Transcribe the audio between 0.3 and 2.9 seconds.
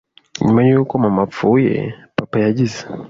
Nyuma yuko mama apfuye, papa yagize